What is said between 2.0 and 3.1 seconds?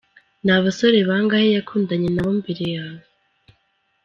nabo mbere yawe.